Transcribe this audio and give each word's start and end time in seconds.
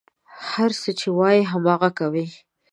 هر 0.49 0.71
څه 0.81 0.89
چې 0.99 1.07
وايي، 1.17 1.41
هماغه 1.51 1.89
کوي. 1.99 2.25